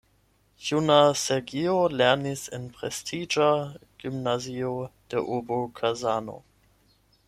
[0.67, 3.51] Juna Sergio lernis en prestiĝa
[4.05, 4.75] gimnazio
[5.15, 6.41] de urbo Kazano.